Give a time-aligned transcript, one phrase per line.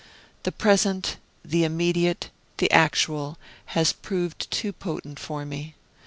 [0.41, 3.37] The Present, the Immediate, the Actual,
[3.77, 5.75] has proved too potent for me.